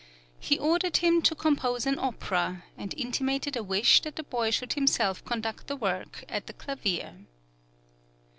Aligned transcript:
He 0.39 0.57
ordered 0.57 0.97
him 0.97 1.21
to 1.21 1.35
compose 1.35 1.85
an 1.85 1.99
opera, 1.99 2.63
and 2.75 2.91
intimated 2.97 3.55
a 3.55 3.61
wish 3.61 4.01
that 4.01 4.15
the 4.15 4.23
boy 4.23 4.49
should 4.49 4.73
himself 4.73 5.23
conduct 5.25 5.67
the 5.67 5.75
work 5.75 6.23
at 6.27 6.47
the 6.47 6.53
clavier. 6.53 7.27